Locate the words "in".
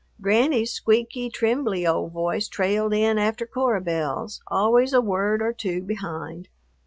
2.91-3.19